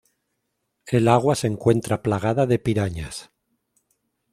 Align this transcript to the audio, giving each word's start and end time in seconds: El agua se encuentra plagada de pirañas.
El 0.87 1.07
agua 1.07 1.35
se 1.35 1.45
encuentra 1.45 2.01
plagada 2.01 2.47
de 2.47 2.57
pirañas. 2.57 3.29